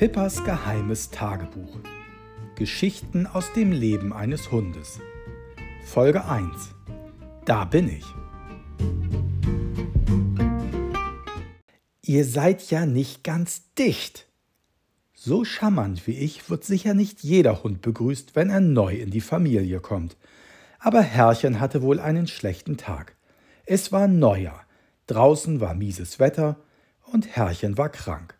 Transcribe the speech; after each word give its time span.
Pippas 0.00 0.42
geheimes 0.44 1.10
Tagebuch. 1.10 1.76
Geschichten 2.54 3.26
aus 3.26 3.52
dem 3.52 3.70
Leben 3.70 4.14
eines 4.14 4.50
Hundes. 4.50 4.98
Folge 5.84 6.24
1. 6.24 6.74
Da 7.44 7.66
bin 7.66 7.90
ich. 7.90 8.06
Ihr 12.00 12.24
seid 12.24 12.70
ja 12.70 12.86
nicht 12.86 13.24
ganz 13.24 13.74
dicht. 13.74 14.26
So 15.12 15.44
charmant 15.44 16.06
wie 16.06 16.16
ich 16.16 16.48
wird 16.48 16.64
sicher 16.64 16.94
nicht 16.94 17.22
jeder 17.22 17.62
Hund 17.62 17.82
begrüßt, 17.82 18.34
wenn 18.34 18.48
er 18.48 18.60
neu 18.60 18.94
in 18.94 19.10
die 19.10 19.20
Familie 19.20 19.80
kommt. 19.80 20.16
Aber 20.78 21.02
Herrchen 21.02 21.60
hatte 21.60 21.82
wohl 21.82 22.00
einen 22.00 22.26
schlechten 22.26 22.78
Tag. 22.78 23.16
Es 23.66 23.92
war 23.92 24.08
Neujahr, 24.08 24.64
draußen 25.08 25.60
war 25.60 25.74
mieses 25.74 26.18
Wetter 26.18 26.56
und 27.02 27.36
Herrchen 27.36 27.76
war 27.76 27.90
krank. 27.90 28.39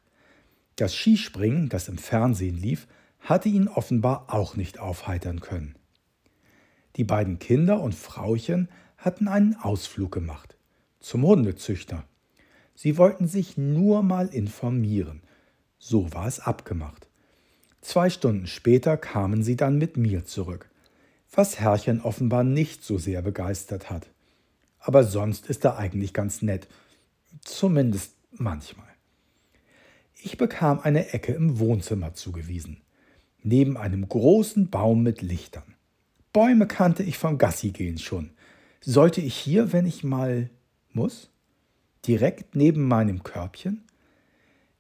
Das 0.81 0.95
Skispringen, 0.95 1.69
das 1.69 1.89
im 1.89 1.99
Fernsehen 1.99 2.57
lief, 2.57 2.89
hatte 3.21 3.51
ihn 3.51 3.69
offenbar 3.69 4.33
auch 4.33 4.57
nicht 4.57 4.79
aufheitern 4.79 5.43
können. 5.43 5.75
Die 6.97 7.05
beiden 7.05 7.39
Kinder 7.39 7.83
und 7.83 7.95
Frauchen 7.95 8.71
hatten 8.97 9.29
einen 9.29 9.57
Ausflug 9.57 10.11
gemacht 10.11 10.57
zum 10.99 11.23
Hundezüchter. 11.23 12.05
Sie 12.75 12.97
wollten 12.97 13.29
sich 13.29 13.59
nur 13.59 14.03
mal 14.03 14.29
informieren. 14.29 15.21
So 15.79 16.15
war 16.15 16.27
es 16.27 16.41
abgemacht. 16.41 17.09
Zwei 17.83 18.09
Stunden 18.09 18.47
später 18.47 18.97
kamen 18.97 19.43
sie 19.43 19.57
dann 19.57 19.77
mit 19.77 19.99
mir 19.99 20.25
zurück, 20.25 20.71
was 21.31 21.61
Herrchen 21.61 22.01
offenbar 22.01 22.43
nicht 22.43 22.85
so 22.85 22.97
sehr 22.97 23.21
begeistert 23.21 23.91
hat. 23.91 24.09
Aber 24.79 25.05
sonst 25.05 25.47
ist 25.47 25.63
er 25.67 25.77
eigentlich 25.77 26.15
ganz 26.15 26.41
nett, 26.41 26.69
zumindest 27.45 28.15
manchmal. 28.33 28.90
Ich 30.15 30.37
bekam 30.37 30.81
eine 30.81 31.13
Ecke 31.13 31.33
im 31.33 31.59
Wohnzimmer 31.59 32.15
zugewiesen, 32.15 32.83
neben 33.43 33.77
einem 33.77 34.09
großen 34.09 34.71
Baum 34.71 35.03
mit 35.03 35.23
Lichtern. 35.23 35.75
Bäume 36.33 36.67
kannte 36.67 37.03
ich 37.03 37.19
vom 37.19 37.39
Gassigehen 37.39 37.99
schon. 37.99 38.31
Sollte 38.81 39.21
ich 39.21 39.35
hier, 39.35 39.73
wenn 39.73 39.87
ich 39.87 40.05
mal 40.05 40.51
muss? 40.93 41.31
Direkt 42.07 42.55
neben 42.55 42.87
meinem 42.87 43.23
Körbchen? 43.23 43.83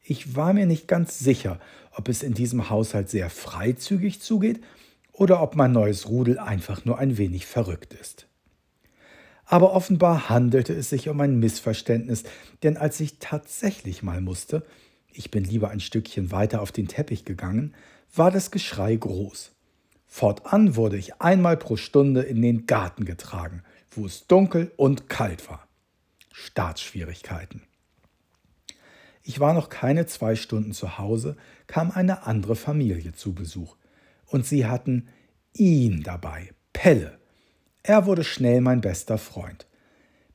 Ich 0.03 0.36
war 0.36 0.53
mir 0.53 0.67
nicht 0.67 0.89
ganz 0.89 1.19
sicher, 1.19 1.61
ob 1.92 2.08
es 2.08 2.23
in 2.23 2.34
diesem 2.34 2.70
Haushalt 2.70 3.11
sehr 3.11 3.31
freizügig 3.31 4.20
zugeht 4.20 4.61
oder 5.12 5.42
ob 5.42 5.56
mein 5.56 5.73
neues 5.73 6.08
Rudel 6.08 6.39
einfach 6.39 6.84
nur 6.84 6.98
ein 6.98 7.19
wenig 7.19 7.47
verrückt 7.47 7.95
ist. 7.95 8.27
Aber 9.45 9.73
offenbar 9.73 10.28
handelte 10.28 10.73
es 10.73 10.91
sich 10.91 11.08
um 11.08 11.20
ein 11.20 11.39
Missverständnis, 11.41 12.23
denn 12.62 12.77
als 12.77 13.01
ich 13.01 13.19
tatsächlich 13.19 14.03
mal 14.03 14.20
musste, 14.20 14.64
ich 15.12 15.30
bin 15.30 15.44
lieber 15.44 15.70
ein 15.70 15.80
Stückchen 15.80 16.30
weiter 16.30 16.61
auf 16.61 16.72
den 16.72 16.89
Teppich 16.89 17.25
gegangen, 17.25 17.75
war 18.14 18.30
das 18.30 18.50
Geschrei 18.50 18.97
groß. 18.97 19.52
Fortan 20.06 20.75
wurde 20.75 20.97
ich 20.97 21.20
einmal 21.20 21.56
pro 21.56 21.77
Stunde 21.77 22.22
in 22.22 22.42
den 22.42 22.67
Garten 22.67 23.05
getragen, 23.05 23.62
wo 23.91 24.06
es 24.06 24.27
dunkel 24.27 24.72
und 24.77 25.08
kalt 25.08 25.48
war. 25.48 25.69
Startschwierigkeiten. 26.33 27.62
Ich 29.22 29.39
war 29.39 29.55
noch 29.55 29.69
keine 29.69 30.06
zwei 30.06 30.34
Stunden 30.34 30.72
zu 30.72 30.98
Hause, 30.98 31.36
kam 31.67 31.91
eine 31.91 32.27
andere 32.27 32.56
Familie 32.56 33.12
zu 33.12 33.34
Besuch. 33.34 33.77
Und 34.27 34.47
sie 34.47 34.67
hatten 34.67 35.08
ihn 35.52 36.02
dabei, 36.02 36.50
Pelle. 36.72 37.19
Er 37.83 38.06
wurde 38.06 38.24
schnell 38.24 38.61
mein 38.61 38.80
bester 38.80 39.19
Freund. 39.19 39.67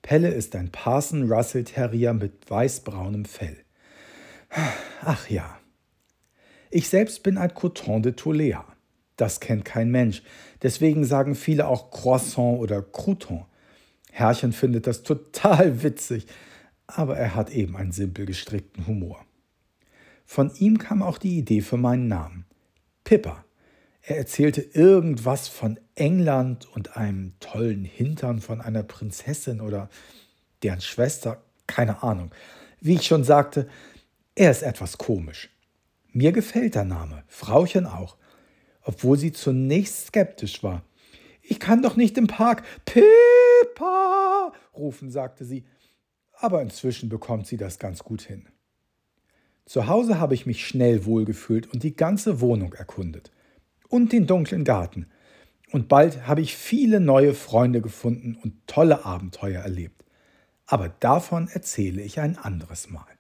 Pelle 0.02 0.30
ist 0.30 0.56
ein 0.56 0.72
Parson 0.72 1.32
Russell 1.32 1.64
Terrier 1.64 2.14
mit 2.14 2.50
weißbraunem 2.50 3.26
Fell. 3.26 3.65
Ach 5.02 5.30
ja. 5.30 5.60
Ich 6.72 6.90
selbst 6.90 7.24
bin 7.24 7.38
ein 7.38 7.54
Coton 7.54 8.02
de 8.04 8.14
Tolea. 8.14 8.66
Das 9.18 9.40
kennt 9.40 9.66
kein 9.66 9.92
Mensch. 9.92 10.24
Deswegen 10.62 11.06
sagen 11.06 11.36
viele 11.36 11.68
auch 11.68 11.92
Croissant 11.92 12.60
oder 12.60 12.82
Crouton. 12.82 13.46
Herrchen 14.12 14.54
findet 14.54 14.88
das 14.88 15.04
total 15.04 15.84
witzig, 15.84 16.28
aber 16.88 17.18
er 17.18 17.36
hat 17.36 17.50
eben 17.50 17.76
einen 17.76 17.92
simpel 17.92 18.26
gestrickten 18.26 18.88
Humor. 18.88 19.26
Von 20.26 20.54
ihm 20.56 20.78
kam 20.78 21.04
auch 21.04 21.18
die 21.18 21.38
Idee 21.38 21.62
für 21.62 21.78
meinen 21.78 22.08
Namen. 22.08 22.46
Pippa. 23.04 23.44
Er 24.02 24.18
erzählte 24.18 24.62
irgendwas 24.62 25.48
von 25.48 25.80
England 25.96 26.68
und 26.76 26.96
einem 26.96 27.34
tollen 27.40 27.86
Hintern 27.86 28.40
von 28.40 28.62
einer 28.62 28.84
Prinzessin 28.84 29.62
oder 29.62 29.90
deren 30.62 30.82
Schwester, 30.82 31.44
keine 31.68 32.04
Ahnung. 32.04 32.32
Wie 32.82 32.96
ich 32.96 33.08
schon 33.08 33.24
sagte, 33.24 33.68
er 34.36 34.52
ist 34.52 34.64
etwas 34.64 34.98
komisch. 34.98 35.50
Mir 36.12 36.32
gefällt 36.32 36.76
der 36.76 36.84
Name, 36.84 37.24
Frauchen 37.28 37.86
auch, 37.86 38.18
obwohl 38.84 39.18
sie 39.18 39.32
zunächst 39.32 40.08
skeptisch 40.08 40.62
war. 40.62 40.84
Ich 41.42 41.60
kann 41.60 41.82
doch 41.82 41.96
nicht 41.96 42.18
im 42.18 42.28
Park 42.28 42.64
Pippa 42.86 44.54
rufen, 44.76 45.10
sagte 45.10 45.46
sie, 45.46 45.66
aber 46.34 46.62
inzwischen 46.62 47.10
bekommt 47.10 47.48
sie 47.48 47.58
das 47.58 47.80
ganz 47.80 48.04
gut 48.04 48.22
hin. 48.22 48.48
Zu 49.66 49.88
Hause 49.88 50.20
habe 50.20 50.36
ich 50.36 50.46
mich 50.46 50.68
schnell 50.68 51.06
wohlgefühlt 51.06 51.72
und 51.74 51.84
die 51.84 51.96
ganze 51.96 52.40
Wohnung 52.40 52.74
erkundet. 52.74 53.32
Und 53.90 54.12
den 54.12 54.28
dunklen 54.28 54.64
Garten. 54.64 55.08
Und 55.72 55.88
bald 55.88 56.28
habe 56.28 56.42
ich 56.42 56.56
viele 56.56 57.00
neue 57.00 57.34
Freunde 57.34 57.82
gefunden 57.82 58.38
und 58.42 58.68
tolle 58.68 59.06
Abenteuer 59.06 59.62
erlebt. 59.62 60.04
Aber 60.66 60.90
davon 60.90 61.48
erzähle 61.48 62.02
ich 62.02 62.20
ein 62.20 62.38
anderes 62.38 62.90
Mal. 62.90 63.15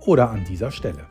oder 0.00 0.30
an 0.30 0.44
dieser 0.44 0.72
Stelle. 0.72 1.06